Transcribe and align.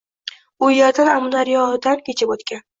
U 0.67 0.69
yerdan 0.77 1.13
Amudaryodan 1.17 2.05
kechib 2.11 2.37
oʻtgan. 2.39 2.69